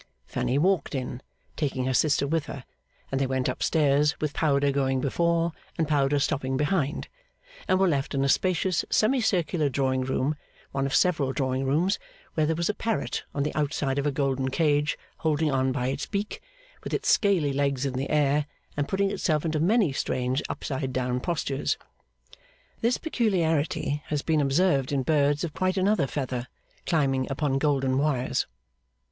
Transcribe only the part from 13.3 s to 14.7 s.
on the outside of a golden